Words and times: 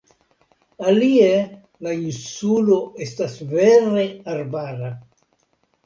Alie 0.91 1.27
la 1.87 1.93
insulo 2.07 2.81
estas 3.07 3.39
vere 3.55 4.11
arbara. 4.37 4.95